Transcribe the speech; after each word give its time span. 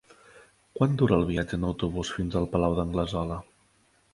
Quant 0.77 0.95
dura 1.01 1.19
el 1.21 1.27
viatge 1.27 1.59
en 1.61 1.67
autobús 1.69 2.13
fins 2.17 2.39
al 2.41 2.51
Palau 2.57 2.79
d'Anglesola? 2.81 3.39